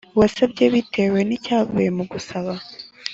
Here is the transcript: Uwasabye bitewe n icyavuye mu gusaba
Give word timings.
Uwasabye 0.15 0.65
bitewe 0.73 1.19
n 1.29 1.31
icyavuye 1.37 1.89
mu 1.97 2.03
gusaba 2.11 2.53